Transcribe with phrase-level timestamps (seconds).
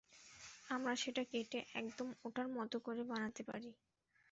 [0.69, 3.69] আমরা সেটা কেটে, একদম ওটার মত করে বানাতে পারি।